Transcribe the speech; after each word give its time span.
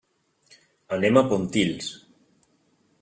Anem 0.97 1.19
a 1.21 1.23
Pontils. 1.33 1.93